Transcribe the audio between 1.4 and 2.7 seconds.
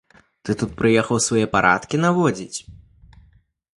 парадкі наводзіць?